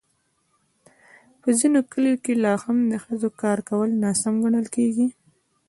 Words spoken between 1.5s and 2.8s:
ځینو کلیو کې لا هم